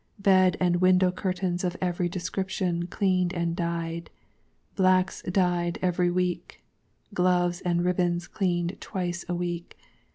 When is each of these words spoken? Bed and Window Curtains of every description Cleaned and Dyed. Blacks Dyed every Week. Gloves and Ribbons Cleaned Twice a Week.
Bed 0.17 0.57
and 0.59 0.77
Window 0.77 1.11
Curtains 1.11 1.63
of 1.63 1.77
every 1.79 2.09
description 2.09 2.87
Cleaned 2.87 3.33
and 3.33 3.55
Dyed. 3.55 4.09
Blacks 4.75 5.21
Dyed 5.21 5.77
every 5.83 6.09
Week. 6.09 6.63
Gloves 7.13 7.61
and 7.63 7.85
Ribbons 7.85 8.27
Cleaned 8.27 8.77
Twice 8.81 9.25
a 9.29 9.35
Week. 9.35 9.77